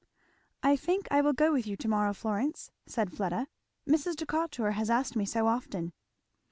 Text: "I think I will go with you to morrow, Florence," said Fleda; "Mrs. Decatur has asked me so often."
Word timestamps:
"I 0.63 0.75
think 0.77 1.07
I 1.11 1.21
will 1.21 1.31
go 1.33 1.51
with 1.51 1.67
you 1.67 1.77
to 1.77 1.87
morrow, 1.87 2.15
Florence," 2.15 2.71
said 2.87 3.11
Fleda; 3.13 3.47
"Mrs. 3.87 4.15
Decatur 4.15 4.71
has 4.71 4.89
asked 4.89 5.15
me 5.15 5.25
so 5.27 5.45
often." 5.45 5.93